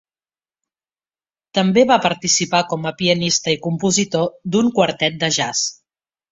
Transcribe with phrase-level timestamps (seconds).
[1.57, 5.67] També va participar com a pianista i compositor d'un quartet de jazz.